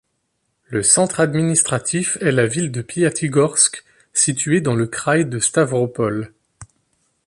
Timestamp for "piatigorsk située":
2.81-4.59